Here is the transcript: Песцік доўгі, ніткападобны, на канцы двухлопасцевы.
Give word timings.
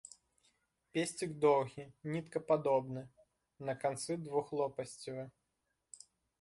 Песцік 0.97 1.35
доўгі, 1.45 1.85
ніткападобны, 2.15 3.05
на 3.69 3.73
канцы 3.87 4.19
двухлопасцевы. 4.25 5.31